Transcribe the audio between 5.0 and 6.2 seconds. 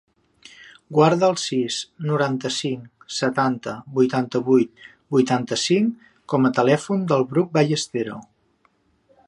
vuitanta-cinc